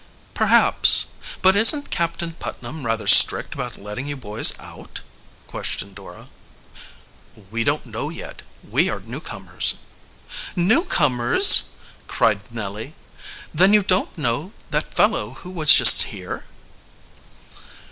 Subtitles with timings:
[0.33, 1.11] "Perhaps;
[1.43, 5.01] but isn't Captain Putnam rather strict about letting you boys out?"
[5.45, 6.27] questioned, Dora.
[7.51, 9.75] "We don't know yet we are newcomers."
[10.55, 11.65] "Newcomers!"
[12.07, 12.95] cried Nellie.
[13.53, 16.45] "Then you don't know that fellow who was just here?"